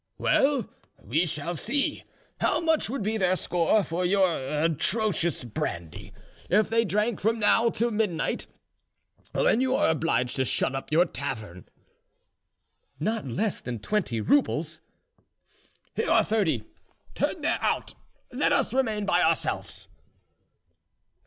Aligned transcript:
"Well, 0.17 0.67
we 0.97 1.27
shall 1.27 1.55
see. 1.55 2.05
How 2.39 2.59
much 2.59 2.89
would 2.89 3.03
be 3.03 3.17
their 3.17 3.35
score, 3.35 3.83
for 3.83 4.03
your 4.03 4.35
atrocious 4.35 5.43
brandy, 5.43 6.11
if 6.49 6.71
they 6.71 6.85
drank 6.85 7.19
from 7.21 7.37
now 7.37 7.69
till 7.69 7.91
midnight, 7.91 8.47
when 9.33 9.61
you 9.61 9.75
are 9.75 9.91
obliged 9.91 10.37
to 10.37 10.45
shut 10.45 10.73
up 10.73 10.91
your 10.91 11.05
tavern?" 11.05 11.65
"Not 12.99 13.27
less 13.27 13.61
than 13.61 13.77
twenty 13.77 14.19
roubles." 14.21 14.81
"Here 15.95 16.09
are 16.09 16.23
thirty; 16.23 16.63
turn 17.13 17.41
there 17.41 17.61
out, 17.61 17.93
and 18.31 18.39
let 18.39 18.51
us 18.53 18.73
remain 18.73 19.05
by 19.05 19.21
ourselves." 19.21 19.87